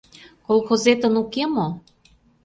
Колхозетын 0.47 1.15
уке 1.21 1.43
мо? 1.55 1.67